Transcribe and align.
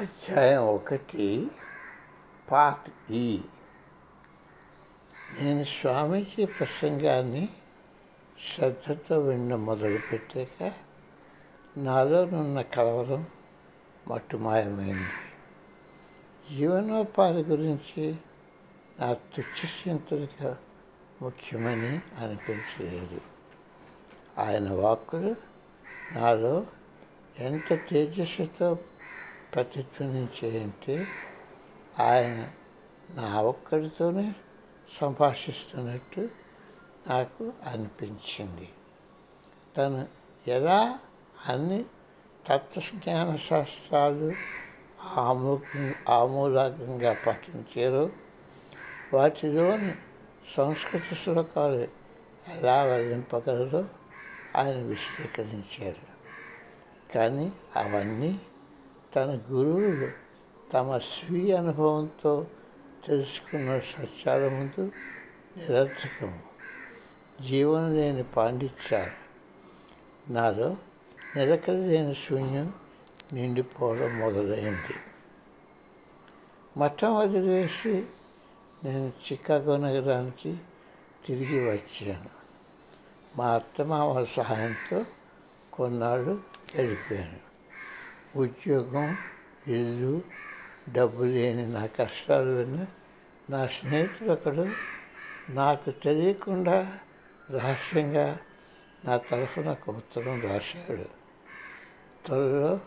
అధ్యాయం 0.00 0.62
ఒకటి 0.62 1.50
పార్ట్ 2.50 3.12
ఈ. 3.12 3.40
నేను 5.40 5.64
స్వామీజీ 5.64 6.44
ప్రసంగాన్ని 6.44 7.48
శ్రద్ధతో 8.40 9.18
విన్న 9.18 9.54
మొదలుపెట్టాక 9.54 10.72
నాలోనున్న 11.76 12.62
కలవరం 12.62 13.26
మట్టుమాయమైంది 14.08 15.08
జీవనోపాధి 16.54 17.42
గురించి 17.42 18.16
నా 19.00 19.12
తుచ్చసింతలుగా 19.12 20.58
ముఖ్యమని 21.22 22.24
అనిపించలేదు. 22.24 23.20
ఆయన 24.38 24.72
వాక్కులు 24.72 25.36
నాలో 26.12 26.66
ఎంత 27.38 27.74
తేజస్సుతో 27.74 28.78
ప్రతిధ్వనించాయంటే 29.54 31.06
ఆయన 32.00 32.50
నా 33.10 33.42
ఒక్కడితోనే 33.42 34.32
సంభాషిస్తున్నట్టు 35.00 36.28
నాకు 37.06 37.52
అనిపించింది. 37.66 38.68
తను 39.76 40.06
ఎలా 40.46 40.98
అన్ని 41.48 41.84
తత్వజ్ఞాన 42.46 43.36
శాస్త్రాలు 43.36 44.32
ఆమూల 45.02 45.94
ఆమూలాగ్రంగా 46.08 47.16
పఠించారో 47.26 48.10
వాటిలోని 49.14 49.94
సంస్కృత 50.56 51.14
శ్లోకాలు 51.14 51.88
ఎలా 52.52 52.82
వర్ణింపగలరో 52.82 53.84
ఆయన 54.56 54.76
విశ్లేషించారు. 54.76 56.10
కానీ 57.12 57.52
అవన్నీ 57.76 58.40
తన 59.16 59.40
గురువులు 59.50 60.10
తమ 60.72 60.98
స్వీయ 60.98 61.54
అనుభవంతో 61.54 62.46
తెలుసుకున్న 63.06 63.78
సత్యాల 63.78 64.48
ముందు 64.48 64.92
నిరర్థకం. 65.56 66.38
జీవన 67.48 67.88
లేని 67.88 68.22
పాండిత్యాలు. 68.22 69.30
నాలో 70.32 70.76
నిలకడ 71.36 71.72
లేని 71.72 72.14
శూన్యం 72.14 72.72
నిండిపోవడం 73.32 74.18
మొదలైంది. 74.18 74.96
మఠం 76.76 77.16
వదిలివేసి 77.16 78.06
నేను 78.84 79.12
చికాగో 79.32 79.76
నగరానికి 79.76 80.56
తిరిగి 81.26 81.70
వచ్చాను. 81.70 82.30
మా 83.36 83.54
అత్తమామ 83.54 84.24
సహాయంతో 84.24 85.04
కొన్నాళ్ళు 85.72 86.40
గడిపాను. 86.76 87.49
ఉద్యోగం 88.36 89.16
ఇల్లు 89.68 90.22
డబ్బు 90.88 91.24
లేని 91.24 91.72
నా 91.72 91.86
కష్టాలు 91.86 92.50
విన్న 92.50 92.86
నా 93.50 93.66
స్నేహితుడు 93.66 94.30
ఒకడు 94.30 94.70
నాకు 95.50 95.90
తెలియకుండా 95.90 96.98
రహస్యంగా 97.50 98.38
నా 99.04 99.16
తరఫున 99.16 99.70
ఒక 99.70 99.90
ఉత్తరం 99.90 100.40
రాశాడు. 100.40 101.04
త్వరలో 102.26 102.80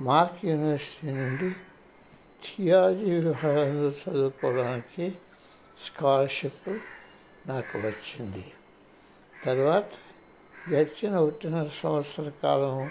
మార్క్ 0.00 0.44
యూనివర్సిటీ 0.44 1.12
నుండి 1.12 1.50
థియాలజీ 2.44 3.10
విభాగంలో 3.10 3.88
చదువుకోవడానికి 3.88 5.12
స్కాలర్షిప్ 5.86 6.78
నాకు 7.46 7.78
వచ్చింది. 7.78 8.44
తర్వాత 9.44 9.84
గడిచిన 10.70 11.16
ఒకటిన్నర 11.16 11.70
సంవత్సర 11.74 12.32
కాలం 12.42 12.90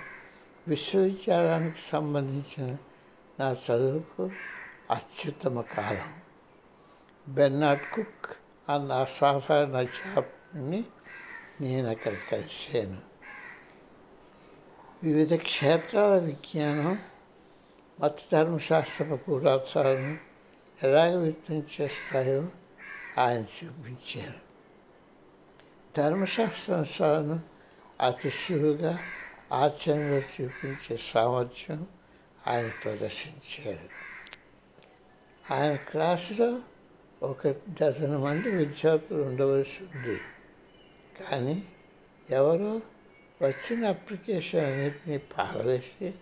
విశ్వవిద్యాలయానికి 0.67 1.81
సంబంధించిన 1.81 2.77
నా 3.39 3.57
చదువుకు 3.65 4.31
అత్యుత్తమ 4.91 5.61
కాలం 5.61 6.09
బెర్నాడ్ 7.27 7.85
కుక్ 7.93 8.27
అన్న 8.69 8.91
అసాధారణ 8.93 9.81
జాబ్ని 9.81 10.83
నేను 11.61 11.87
అక్కడ 11.89 12.13
కలిశాను 12.31 12.99
వివిధ 15.03 15.33
క్షేత్రాల 15.33 16.19
విజ్ఞానం 16.19 16.99
మత 17.99 18.17
ధర్మశాస్త్రపు 18.31 19.31
గూఢార్థాలను 19.31 20.17
ఎలాగ 20.83 21.11
వ్యక్తం 21.17 21.63
చేస్తాయో 21.73 22.43
ఆయన 23.17 23.43
చూపించారు 23.55 24.39
ధర్మశాస్త్రం 25.97 27.41
అతి 28.01 28.29
సులువుగా 28.29 28.99
ఆశ్చర్యంగా 29.51 30.17
చూపించే 30.17 30.97
సామర్థ్యం 30.97 31.87
ఆయన 32.47 32.71
ప్రదర్శించారు. 32.83 33.89
ఆయన 35.53 35.75
క్లాసులో 35.75 36.59
ఒక 37.23 37.47
డజన్ 37.47 38.17
మంది 38.17 38.49
విద్యార్థులు 38.49 39.23
ఉండవలసి 39.23 39.83
ఉంది. 39.83 40.19
కానీ 41.19 41.63
ఎవరో 42.29 42.81
వచ్చిన 43.41 43.87
అప్లికేషన్ 43.87 44.65
అన్నింటినీ 44.65 45.17
పారవేసి 45.17 46.13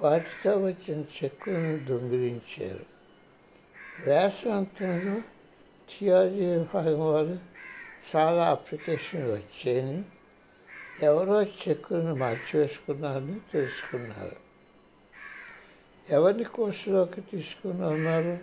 వాటితో 0.00 0.64
వచ్చిన 0.64 1.00
చెక్కులను 1.00 1.78
దొంగిలించారు. 1.78 2.84
వేసవంతంలో 4.06 5.20
థియాలజీ 5.90 6.46
విభాగం 6.46 7.12
వారు 7.12 7.38
చాలా 8.16 8.50
అప్లికేషన్లు 8.50 9.32
వచ్చాయని 9.32 10.04
ఎవరో 11.02 11.42
చెక్కులను 11.42 12.14
మార్చివేసుకున్నారని 12.14 13.40
తెలుసుకున్నారు. 13.52 14.36
ఎవరిని 16.10 16.44
కోర్సులోకి 16.44 17.20
తీసుకుని 17.20 17.84
ఉన్నారో 17.84 18.38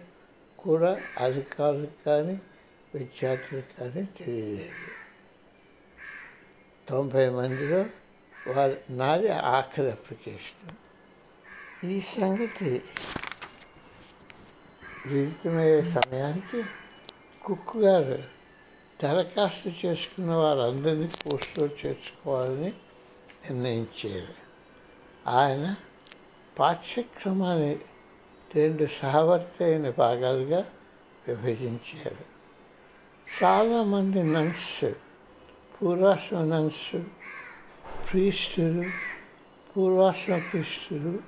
కూడా 0.59 1.01
అధికారులకు 1.17 2.05
కానీ 2.05 2.41
విద్యార్థులకు 2.95 3.79
కానీ 3.79 4.03
తెలియలేదు. 4.05 4.91
తొంభై 6.89 7.29
మందిలో 7.29 7.85
వారి 8.47 8.77
నాది 8.89 9.29
ఆఖరి 9.29 9.91
అప్లికేషన్. 9.91 10.71
ఈ 11.87 12.01
సంగతి 12.01 12.81
విదితమయ్యే 15.05 15.81
సమయానికి 15.81 16.63
కుక్కు 17.41 17.79
గారు 17.79 18.40
దరఖాస్తు 19.03 19.87
చేసుకున్న 19.87 20.33
వారందరినీ 20.33 21.07
పోస్టులో 21.07 21.67
చేర్చుకోవాలని 21.67 22.73
నిర్ణయించారు 23.49 24.33
ఆయన 25.29 25.75
పాఠ్యక్రమాన్ని 26.59 27.79
రెండు 28.55 28.87
సహవర్తి 29.01 29.63
అయిన 29.63 29.89
భాగాలుగా 29.89 30.65
విభజించారు. 31.27 32.31
చాలామంది 33.43 34.23
నన్స్ 34.23 34.93
పూర్వాశ్రమ 35.81 36.39
నన్స్ 36.39 37.01
ప్రీస్టులు 38.11 38.83
పూర్వాశ్రమ 39.77 40.41
ప్రీస్టులు 40.51 41.19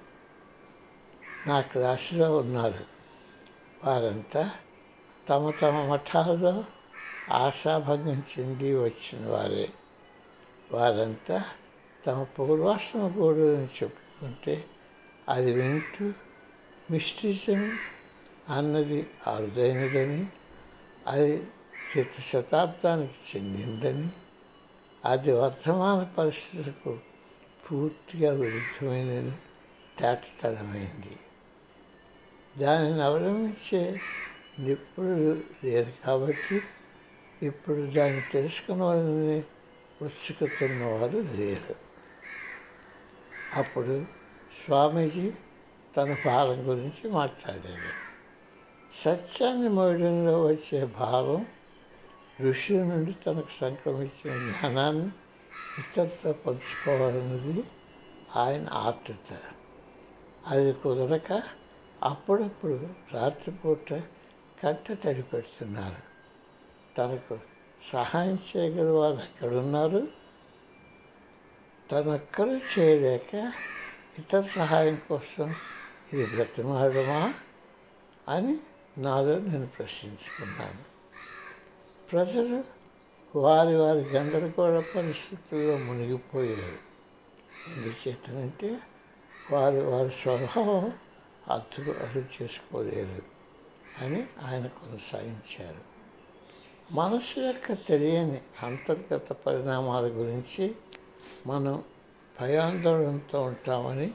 నా 1.48 1.62
క్లాసులో 1.62 2.38
ఉన్నారు. 2.38 2.86
వారంతా 3.84 4.52
తమ 5.30 5.52
తమ 5.62 5.88
మఠాల్లో 5.92 6.64
ఆశాభంగం 7.32 8.24
చెంది 8.32 8.76
వచ్చిన 8.76 9.28
వారే. 9.28 9.70
వారంతా 10.72 11.46
తమ 12.08 12.24
పూర్వాశ్రమ 12.24 13.12
గోడలను 13.20 13.68
చెప్పుకుంటే 13.84 14.66
అది 15.30 15.54
వింటూ 15.54 16.14
మిస్టిజం 16.92 17.78
అన్నది 18.50 19.06
అరుదైనదని 19.28 20.28
అది 21.08 21.38
క్రిత 21.92 22.22
శతాబ్దానికి 22.22 23.38
చెందిందని 23.38 24.10
అది 25.06 25.32
వర్ధమాన 25.32 26.04
పరిస్థితులకు 26.18 27.00
పూర్తిగా 27.70 28.32
విరుద్ధమైనది 28.32 29.34
తేటతలమైంది 30.00 31.18
దానిని 32.58 33.02
అవలంబించే 33.02 34.00
నిపుణులు 34.60 35.44
లేరు 35.64 35.94
కాబట్టి 36.06 36.62
ఇప్పుడు 37.44 37.82
దాన్ని 37.92 38.22
తెలుసుకున్న 38.32 38.84
వాళ్ళని 38.84 39.44
ఉత్సుకుతున్న 40.02 40.84
లేరు. 41.36 41.76
అప్పుడు 43.58 44.06
స్వామీజీ 44.66 45.32
తన 45.98 46.18
భారం 46.26 46.68
గురించి 46.68 47.10
మాట్లాడాడు 47.10 47.92
సత్యాన్ని 49.04 49.70
మోయడంలో 49.70 50.48
వచ్చే 50.48 50.86
భారం 50.86 51.46
ఋషుల 52.42 52.84
నుండి 52.84 53.12
తనకు 53.26 53.52
సంక్రమించిన 53.62 54.34
జ్ఞానాన్ని 54.48 55.10
ఇతరులతో 55.80 56.32
పంచుకోవాలన్నది 56.32 57.64
ఆయన 58.36 58.70
ఆతృత 58.70 59.30
అది 60.48 60.74
కుదరక 60.74 61.30
అప్పుడప్పుడు 62.04 62.90
రాత్రిపూట 63.14 63.90
కంట 64.64 64.92
తడి 65.04 65.22
పెడుతున్నారు 65.22 66.13
తనకు 66.98 67.40
సహాయం 67.92 68.40
చేయగల 68.58 68.90
వారు 68.90 69.14
ఎక్కడున్నారు? 69.14 70.08
తనొక్కరు 71.92 72.80
చేయలేక 72.80 73.54
ఇతర 74.20 74.42
సహాయం 74.42 75.02
కోసం 75.10 75.56
ఇది 76.14 76.26
బ్రతిమాడమా 76.26 77.34
అని 78.30 78.58
నాలో 78.98 79.40
నేను 79.40 79.68
ప్రశ్నించుకున్నాను. 79.68 80.84
ప్రజలు 82.12 82.64
వారి 83.36 83.76
వారి 83.76 84.00
గందరగోళ 84.00 84.84
పరిస్థితుల్లో 84.96 85.78
మునిగిపోయారు. 85.78 86.94
ఎందుచేతనంటే 87.76 88.80
వారు 89.52 89.78
వారి 89.78 90.10
స్వభావం 90.10 90.92
అర్థం 91.52 92.26
చేసుకోలేరు 92.42 93.22
అని 93.98 94.28
ఆయన 94.46 94.68
కొనసాగించారు. 94.68 95.93
మనసు 96.94 97.40
యొక్క 97.40 97.74
తెలియని 97.88 98.40
అంతర్గత 98.64 99.28
పరిణామాల 99.46 100.06
గురించి 100.12 100.66
మనం 101.48 101.76
భయాందోళనతో 102.36 103.42
ఉంటామని 103.42 104.10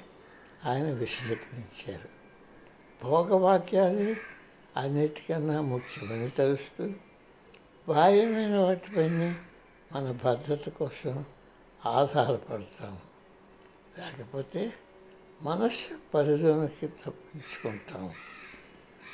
ఆయన 0.64 0.86
విశ్లేషించారు 0.92 2.08
భోగవాక్యాలే 3.00 4.08
అన్నిటికన్నా 4.76 5.58
ముఖ్యమని 5.64 6.30
తెలుస్తూ 6.30 6.86
బాహ్యమైన 7.86 8.56
వాటిపైన 8.58 9.20
మన 9.92 10.06
భద్రత 10.24 10.68
కోసం 10.78 11.14
ఆధారపడతాము 11.80 13.00
లేకపోతే 13.98 14.62
మనస్సు 15.42 15.94
పరిధిలోకి 16.14 16.88
తప్పించుకుంటాము 17.02 18.12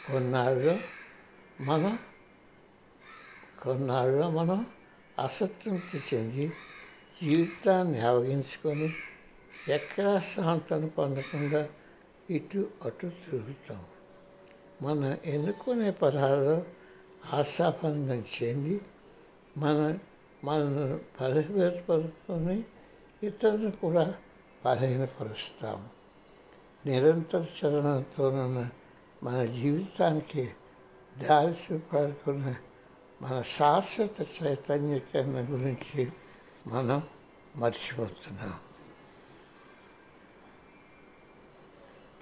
కొన్నాళ్ళు 0.06 0.74
మనం 1.60 1.94
కొన్నాళ్ళు 3.64 4.30
మనం 4.30 4.66
అసంతృప్తి 5.18 6.02
చెంది 6.14 6.52
జీవితాన్ని 7.22 8.00
అవగించుకొని 8.00 8.92
ఎక్కడా 9.68 10.20
శాంతను 10.20 10.88
పొందకుండా 10.88 11.68
ఇటు 12.30 12.68
అటు 12.84 13.06
తిరుగుతాం. 13.06 13.84
మనం 14.82 15.16
ఎన్నుకునే 15.24 15.90
పదాలలో 15.90 16.62
ఆశాభంగం 17.32 18.24
చెంది 18.34 18.80
మన 19.56 19.98
మనను 20.44 21.00
బలహీనపరుచుకొని 21.20 22.64
ఇతరులను 23.22 23.70
కూడా 23.70 24.14
బలహీనపరుస్తాము 24.64 25.88
నిరంతర 26.86 27.44
చలనంతోనున్న 27.58 28.68
మన 29.22 29.44
జీవితానికి 29.44 30.48
దారి 31.18 31.54
చూపాడుకున్న 31.64 32.54
మన 33.22 33.42
శాశ్వత 33.42 34.26
చైతన్యకరణ 34.42 35.46
గురించి 35.50 36.12
మనం 36.66 37.02
మర్చిపోతున్నాం. 37.56 38.60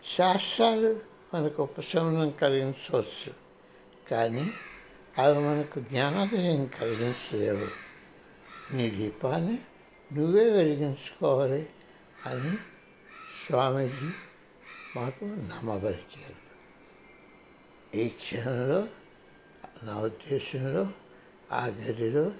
శాస్త్రాలు 0.04 1.00
మనకు 1.34 1.62
ఉపశమనం 1.62 2.30
కలిగించవచ్చు 2.30 3.34
కానీ 4.10 4.50
అవి 5.18 5.38
మనకు 5.38 5.80
జ్ఞానోదయం 5.80 6.66
కలిగించలేవు. 6.66 7.68
నీ 8.74 8.90
దీపాన్ని 8.90 9.58
నువ్వే 10.12 10.50
వెలిగించుకోవాలి 10.50 11.68
అని 12.26 12.56
స్వామీజీ 13.46 14.10
మాకు 14.96 15.24
నమ్మబలికారు. 15.24 16.42
ఈ 17.96 18.08
క్షణంలో 18.08 18.88
నా 19.82 19.98
ఉద్దేశంలో 19.98 20.88
ఆ 21.52 21.66
గదిలో 21.66 22.32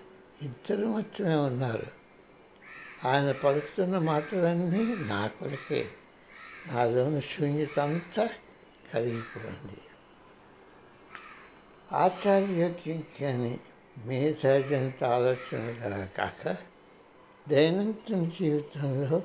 ఇద్దరు 0.42 0.86
మాత్రమే 0.86 1.34
ఉన్నారు. 1.34 1.86
ఆయన 3.06 3.32
పలుకుతున్న 3.32 3.98
మాటలన్నీ 3.98 4.96
నా 4.96 5.26
కొరకే 5.26 5.88
నాలోని 6.66 7.20
శూన్యత 7.20 7.78
అంతా 7.78 8.28
కరిగిపోయింది. 8.92 9.80
ఆచార్యోగ్యం 11.92 13.04
కానీ 13.20 13.60
మేధాజంత 14.06 15.04
ఆలోచనగా 15.04 16.06
కాక 16.06 16.56
దైనందిన 17.48 18.28
జీవితంలో 18.28 19.22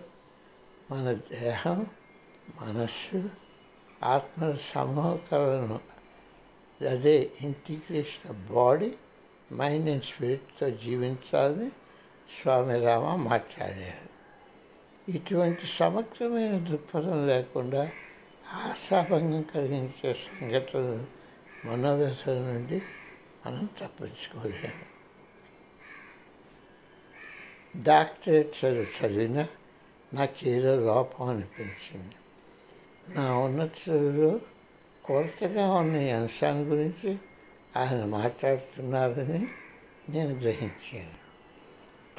మన 0.91 1.13
దేహం 1.13 1.85
మనస్సు 2.61 3.29
ఆత్మల 4.03 4.57
సమూహకలను 4.61 5.96
అదే 6.85 7.31
integration 7.41 8.31
of 8.31 8.53
body 8.53 8.93
mind 9.53 9.89
and 9.89 10.03
స్పిరిట్తో 10.03 10.69
జీవించాలని 10.69 11.69
స్వామి 12.41 12.85
రామ 12.85 13.15
మాట్లాడారు. 13.15 14.17
ఇటువంటి 15.11 15.67
సమగ్రమైన 15.67 16.57
దృక్పథం 16.57 17.27
లేకుండా 17.27 17.91
ఆశాభంగం 18.53 19.41
కలిగించే 19.41 20.13
సంఘటనలు 20.13 21.05
మనోవ్యసల 21.67 22.33
నుండి 22.33 22.81
మనం 23.45 23.69
తప్పించుకోలేము. 23.81 24.97
డాక్టరేట్ 27.83 28.65
చదువు 28.65 29.05
చదివినా 29.05 29.47
నాకేదో 30.13 30.75
లోపం 30.75 31.29
అనిపించింది. 31.29 32.15
నా 33.15 33.37
ఉన్నత 33.37 33.71
చదువులో 33.89 34.39
కొరతగా 35.07 35.73
ఉన్న 35.73 35.95
ఈ 35.95 36.09
అంశాన్ని 36.09 36.63
గురించి 36.63 37.17
ఆయన 37.77 38.05
మాట్లాడుతున్నారని 38.05 39.47
నేను 40.09 40.29
గ్రహించాను. 40.29 41.27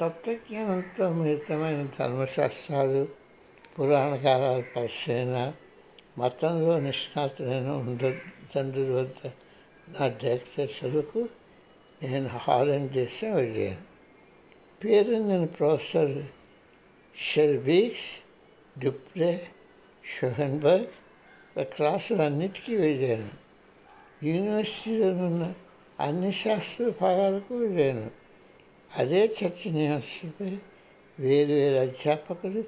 తత్వజ్ఞానంతో 0.01 1.09
మిళితమైన 1.09 1.87
ధర్మశాస్త్రాలు 1.99 3.07
పురాణ 3.79 4.15
కాలాల 4.15 4.63
పరిశీలన 4.75 5.53
మతంలో 6.17 6.79
నిష్ణాతులైన 6.79 7.95
తండ్రుల 8.55 9.01
వద్ద 9.01 9.27
నా 9.89 10.07
డాక్టర్ 10.07 10.69
చదువుకు 10.85 11.29
నేను 12.03 12.27
హాలండ్ 12.27 12.91
దేశం 12.91 13.35
వెళ్ళాను. 13.35 13.89
పేరు 14.83 15.11
నేను 15.11 15.47
ప్రొఫెసర్ 15.47 16.23
షెర్బీక్స్ 17.19 18.11
డుప్రే 18.79 19.47
షోహన్బర్గ్ 20.21 20.87
క్లాసులన్నిటికీ 21.57 22.75
వెళ్ళాను. 22.75 23.29
యూనివర్సిటీలో 24.25 25.07
ఉన్న 25.07 25.53
అన్ని 25.99 26.31
శాస్త్ర 26.31 26.83
విభాగాలకు 26.83 27.55
వెళ్ళాను. 27.55 28.11
అదే 28.97 29.25
చర్చనీయాంశంపై 29.25 30.57
వేరు 31.19 31.51
వేరు 31.51 31.75
అధ్యాపకులు 31.75 32.63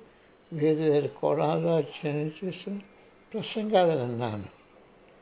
వేరు 0.54 0.80
వేరు 0.80 1.07
కోణాల్లో 1.07 1.78
అధ్యయనం 1.78 2.31
చేసిన 2.45 2.79
ప్రసంగాలు 3.34 4.00
విన్నాను. 4.00 4.46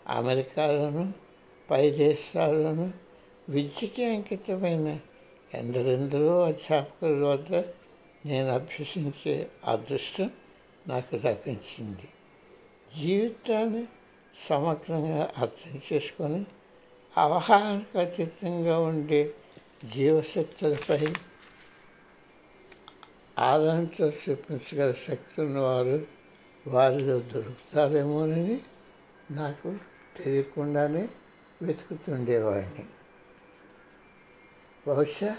అమెరికాలోను 0.07 1.13
పై 1.71 1.89
దేశాల్లోనూ 1.89 2.89
విద్యకి 3.49 4.05
అంకితమైన 4.05 4.99
ఎందరెందరో 5.53 6.43
అధ్యాపకుల 6.43 7.23
వద్ద 7.23 7.55
నేను 8.25 8.47
అభ్యసించే 8.47 9.47
అదృష్టం 9.65 10.31
నాకు 10.87 11.15
లభించింది. 11.15 12.07
జీవితాన్ని 12.97 13.87
సమగ్రంగా 14.49 15.33
అర్థం 15.37 15.81
చేసుకొని 15.93 16.45
అవగాహనకు 17.17 17.99
అతీతంగా 17.99 18.79
ఉండే 18.79 19.33
జీవశక్తులపై 19.85 21.13
ఆదరణతో 23.39 24.09
చూపించగల 24.09 24.91
శక్తి 24.91 25.41
ఉన్నవారు 25.41 26.07
వారిలో 26.67 27.19
దొరుకుతారేమోనని 27.19 28.59
నాకు 29.31 29.77
తెలియకుండానే 30.17 31.09
వెతుకుతుండేవాడిని. 31.61 32.85
బహుశా 34.87 35.37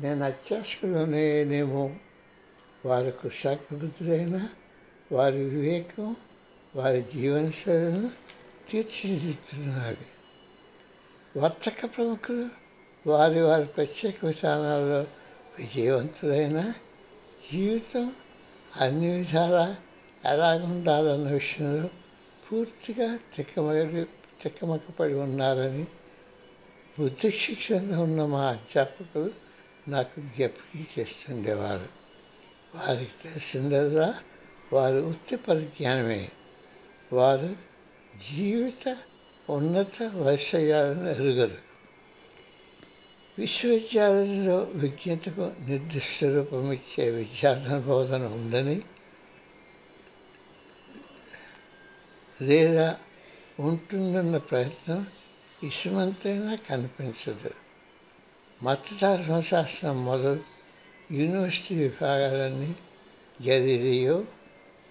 నేను 0.00 0.24
అత్యాశకులోనేమో 0.24 1.96
వారి 2.86 3.10
కృషాకృతులైన 3.10 4.48
వారి 5.12 5.44
వివేకం 5.44 6.16
వారి 6.76 7.02
జీవనశైలిని 7.02 8.08
తీర్చిదిద్దుతున్నాడు. 8.70 10.04
వర్తక 11.38 11.96
ప్రముఖులు 11.96 12.48
వారి 13.06 13.40
వారి 13.40 13.64
ప్రత్యేక 13.64 14.24
విధానాల్లో 14.24 15.06
విజయవంతులైన 15.58 16.72
జీవితం 17.52 18.12
అన్ని 18.76 19.14
విధాలా 19.14 19.76
ఎలాగుండాలన్న 20.24 21.30
విషయంలో 21.30 21.88
పూర్తిగా 22.46 23.18
తిక్కమడి 23.36 24.04
తిక్కమక్కపడి 24.42 25.14
ఉన్నారని 25.14 25.86
బుద్ధి 26.98 27.30
శిక్షణలో 27.30 28.02
ఉన్న 28.02 28.24
మా 28.24 28.46
అధ్యాపకులు 28.46 29.32
నాకు 29.88 30.20
జ్ఞప్తి 30.20 30.86
చేస్తుండేవారు. 30.98 31.88
వారికి 32.74 33.22
తెలిసిందల్లా 33.24 34.14
వారు 34.72 35.00
ఉత్తి 35.00 35.36
పరిజ్ఞానమే 35.36 36.30
వారు 37.12 37.56
జీవిత 38.32 38.96
ఉన్నత 39.50 40.02
వైశయాలను 40.02 41.08
ఎరుగరు. 41.08 41.58
విశ్వవిద్యాలయంలో 43.38 44.58
విజ్ఞతకు 44.58 45.52
నిర్దిష్ట 45.58 46.24
రూపం 46.24 46.72
ఇచ్చే 46.72 47.10
విద్యార్థన 47.10 47.78
బోధన 47.78 48.22
ఉందని 48.22 48.82
లేదా 52.42 52.98
ఉంటుందన్న 53.60 54.36
ప్రయత్నం 54.36 55.06
ఇసుమంతైనా 55.62 56.54
కనిపించదు. 56.54 57.50
మతధర్మశాస్త్రం 58.62 60.04
మొదలు 60.04 60.40
యూనివర్సిటీ 61.12 61.74
విభాగాలన్నీ 61.74 62.74
గెలీలియో 63.42 64.24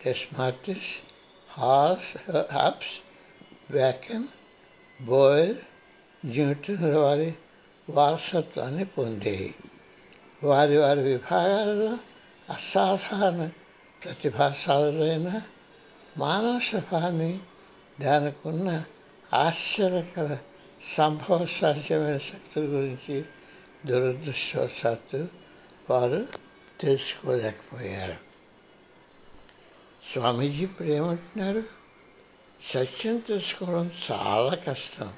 టెస్మార్టిస్ 0.05 1.12
హార్స్ 1.57 2.31
హాప్స్ 2.53 2.95
వ్యాకెన్ 3.71 4.27
బోయల్ 5.01 5.55
న్యూటన్ 6.25 6.95
వారి 6.95 7.33
వారసత్వాన్ని 7.89 8.85
పొందాయి 8.85 9.55
వారి 10.43 10.77
వారి 10.77 10.99
విభాగాలలో 10.99 11.97
అసాధారణ 12.49 13.49
ప్రతిభాశాలురైన 14.03 15.41
మానవ 16.17 16.59
స్వభాన్ని 16.59 17.39
దానికున్న 18.01 18.83
ఆశ్చర్యకర 19.33 20.37
సంభవ 20.97 21.45
సాధ్యమైన 21.45 22.17
శక్తుల 22.17 22.63
గురించి 22.63 23.23
దురదృష్టవశాత్తు 23.85 25.27
వారు 25.89 26.27
తెలుసుకోలేకపోయారు. 26.81 28.32
స్వామీజీ 30.11 30.63
ఇప్పుడు 30.63 30.87
ఏమంటున్నారు 30.87 31.63
సత్యం 32.73 33.17
తెలుసుకోవడం 33.17 33.91
చాలా 34.11 34.55
కష్టం. 34.55 35.13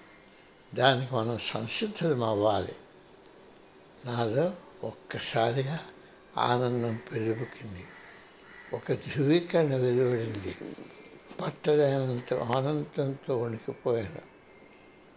దానికి 0.76 1.16
మనం 1.16 1.40
సంసిద్ధం 1.46 2.24
అవ్వాలి. 2.24 2.76
నాలో 4.06 4.54
ఒక్కసారిగా 4.84 5.80
ఆనందం 6.38 7.00
పెరుగుకింది 7.14 7.86
ఒక 8.74 8.92
ధృవీకరణ 8.92 9.76
వెలువడింది. 9.76 10.56
పట్టలేనంత 11.42 12.34
ఆనందంతో 12.34 13.42
వణికిపోయాను. 13.42 14.36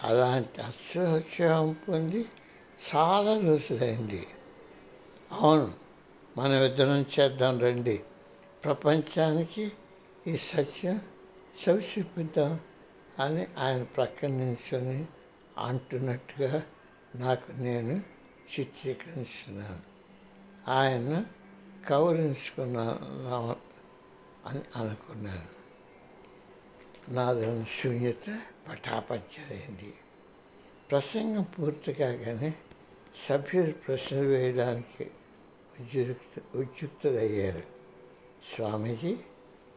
అలాంటి 0.02 0.60
అశ్రోత్సాహం 0.60 1.76
పొంది 1.88 2.26
చాలా 2.94 3.40
రోజులైంది. 3.40 4.26
అవును 5.32 5.72
మనం 6.38 6.62
ఇద్దరం 6.64 7.04
చేద్దాం 7.20 7.60
రండి. 7.60 8.00
ప్రపంచానికి 8.64 9.72
ఈ 10.26 10.36
సత్యం 10.36 11.00
చవి 11.64 11.88
చూపిద్దాం 11.98 12.60
అని 13.18 13.46
ఆయన 13.58 13.82
ప్రక్కన 13.82 14.28
నిల్చొని 14.28 15.06
అంటున్నట్టుగా 15.58 16.62
నాకు 17.14 17.52
నేను 17.52 18.02
చిత్రీకరిస్తున్నాను. 18.60 19.80
ఆయన 20.70 21.24
కౌరించుకున్నాను 21.88 23.56
అని 24.46 24.60
అనుకున్నాను. 24.76 25.58
నాలోని 27.08 27.64
శూన్యత 27.64 28.40
పటాపంచలైంది. 28.68 29.94
ప్రసంగం 30.90 31.42
పూర్తి 31.42 31.92
కాగానే 31.92 32.54
సభ్యులు 33.28 33.72
ప్రశ్నలు 33.72 34.28
వేయడానికి 34.28 35.10
ఉద్యుక్త 35.80 36.56
ఉద్యుక్తులయ్యారు. 36.56 37.77
స్వామీజీ 38.54 39.16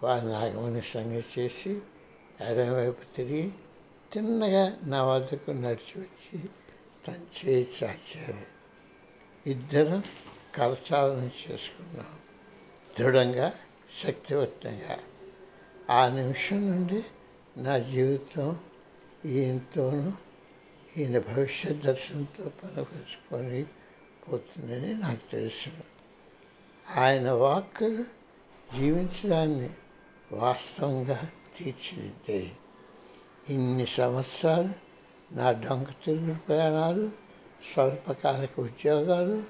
వారిని 0.04 0.36
ఆగమని 0.36 0.82
సంగతి 0.82 1.42
చేసి 1.42 1.80
ఎడమవైపు 2.42 3.16
తిరిగి 3.16 3.52
తిన్నగా 4.14 4.78
నా 4.84 5.04
వద్దకు 5.04 5.52
నడిచి 5.52 6.02
వచ్చి 6.02 6.50
తన 7.08 7.14
చేయి 7.14 7.68
చాచారు. 7.84 8.62
ఇద్దరం 9.50 10.04
కరచాలనం 10.56 11.26
చేసుకున్నాం. 11.26 12.20
దృఢంగా 13.00 13.54
శక్తివంతంగా. 14.04 14.98
ఆ 15.90 16.08
నిమిషం 16.08 16.72
నుండి 16.72 17.04
నా 17.58 17.78
జీవితం 17.78 18.60
ఈయనతోనూ 19.26 20.12
ఈయన 20.98 21.20
భవిష్యత్ 21.20 21.78
దర్శనంతో 21.78 22.52
పనిపించుకొని 22.64 23.66
పోతుందని 24.32 24.94
నాకు 24.94 25.32
తెలుసు. 25.32 25.70
ఆయన 26.96 27.32
వాక్కులు 27.32 28.21
జీవించడాన్ని 28.78 29.70
వాస్తవంగా 30.32 31.30
తీర్చిదిద్దాయి 31.58 32.56
ఇన్ని 33.50 33.86
సంవత్సరాలు 33.86 34.70
నా 35.34 35.52
డొంక 35.52 35.90
తిరుగుడు 35.90 36.34
ప్రయాణాలు 36.34 37.12
స్వల్పకాలిక 37.74 38.60
ఉద్యోగాలు 38.60 39.44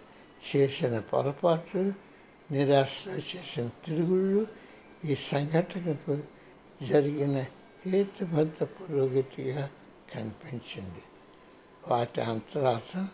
చేసిన 0.44 1.00
పొరపాట్లు 1.00 1.94
నిరాశ 2.52 3.08
చేసిన 3.08 3.68
తిరుగుళ్ళు 3.68 4.48
ఈ 5.06 5.16
సంఘటనకు 5.16 6.18
జరిగిన 6.84 7.46
హేతుబద్ధ 7.86 8.64
పురోగతిగా 8.64 9.70
కనిపించింది. 10.16 11.04
వాటి 11.88 12.22
అంతరార్థం 12.22 13.08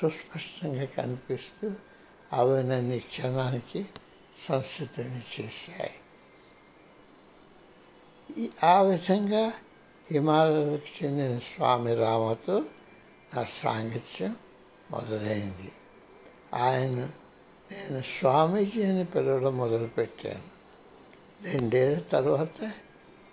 సుస్పష్టంగా 0.00 0.84
కనిపిస్తూ 0.84 1.70
అవన్నీ 2.32 2.98
క్షణానికి 2.98 3.86
చేశాయి 5.28 5.94
ఆ 8.64 8.82
విధంగా 8.82 9.52
హిమాలయాలకు 10.10 10.90
చెందిన 10.96 11.38
స్వామి 11.38 11.94
రామతో 11.94 12.56
నా 13.34 13.42
సాంగత్యం 13.62 14.32
మొదలైంది 14.90 15.70
ఆయన 16.54 16.98
నేను 17.70 18.00
స్వామీజీ 18.02 18.80
అని 18.82 19.04
పిలవడం 19.04 19.54
మొదలుపెట్టాను 19.56 20.48
రెండేళ్ళ 21.44 21.98
తర్వాత 22.08 22.58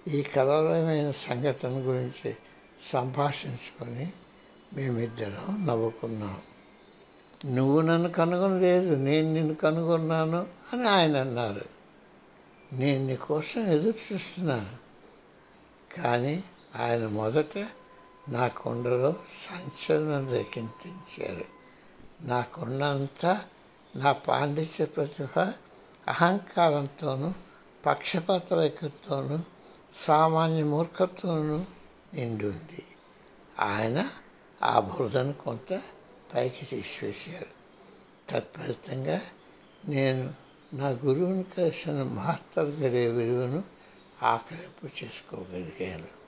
ఈ 0.08 0.24
కలవరమైన 0.24 1.12
సంఘటన 1.12 1.74
గురించి 1.88 2.36
సంభాషించుకొని 2.92 4.08
మేమిద్దరం 4.74 5.66
నవ్వుకున్నాం 5.66 6.38
నువ్వు 7.46 7.82
నన్ను 7.82 8.10
కనుగొనలేదు 8.10 8.96
నేను 8.96 9.34
నిన్ను 9.34 9.54
కనుగొన్నాను 9.54 10.48
అని 10.74 10.88
ఆయన 10.88 11.18
అన్నారు. 11.18 11.66
నేను 12.74 13.08
నీ 13.08 13.16
కోసం 13.16 13.62
ఎదురు 13.62 14.14
చూస్తున్నాను 14.14 14.70
కానీ 15.96 16.44
ఆయన 16.76 17.08
మొదట 17.08 17.68
నా 18.30 18.48
కొండలో 18.48 19.16
సంచలనం 19.48 20.32
రేకెత్తించారు. 20.32 21.46
నా 22.22 22.42
కొండంతా 22.42 23.42
నా 23.96 24.12
పాండిత్య 24.12 24.86
ప్రతిభ 24.86 25.40
అహంకారంతోనూ 26.08 27.34
పక్షపాత 27.86 28.54
వైఖరితోనూ 28.54 29.40
సామాన్య 30.08 30.64
మూర్ఖత్వంను 30.64 31.66
నిండి 32.14 32.46
ఉంది. 32.46 32.86
ఆయన 33.60 34.10
ఆ 34.64 34.80
బురదను 34.80 35.34
కొంత 35.34 35.82
పైకి 36.34 36.66
తీసివేశారు. 36.66 37.52
తత్ఫలితంగా 38.30 39.22
నేను 39.90 40.34
నా 40.74 40.90
గురువుని 40.90 41.44
కలిసిన 41.44 42.04
మహత్తర 42.04 42.64
గడే 42.64 43.08
విలువను 43.08 43.64
ఆకలింపు 44.24 45.04
చేసుకోగలిగాను 45.04 46.19